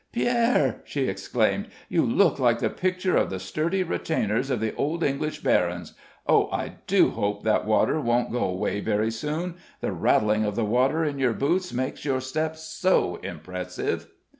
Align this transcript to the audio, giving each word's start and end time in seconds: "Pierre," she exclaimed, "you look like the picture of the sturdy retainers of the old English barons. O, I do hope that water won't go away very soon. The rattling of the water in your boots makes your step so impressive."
"Pierre," 0.11 0.81
she 0.83 1.07
exclaimed, 1.07 1.67
"you 1.87 2.03
look 2.03 2.39
like 2.39 2.57
the 2.57 2.71
picture 2.71 3.15
of 3.15 3.29
the 3.29 3.39
sturdy 3.39 3.83
retainers 3.83 4.49
of 4.49 4.59
the 4.59 4.73
old 4.73 5.03
English 5.03 5.41
barons. 5.43 5.93
O, 6.25 6.49
I 6.49 6.77
do 6.87 7.11
hope 7.11 7.43
that 7.43 7.67
water 7.67 8.01
won't 8.01 8.31
go 8.31 8.45
away 8.45 8.79
very 8.79 9.11
soon. 9.11 9.57
The 9.79 9.91
rattling 9.91 10.43
of 10.43 10.55
the 10.55 10.65
water 10.65 11.05
in 11.05 11.19
your 11.19 11.33
boots 11.33 11.71
makes 11.71 12.03
your 12.03 12.19
step 12.19 12.55
so 12.57 13.17
impressive." 13.17 14.07